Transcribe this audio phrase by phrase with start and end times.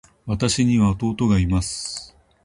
[0.25, 2.17] 私には弟がいます。